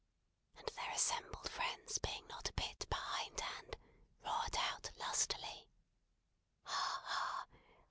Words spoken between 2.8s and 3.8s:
behindhand,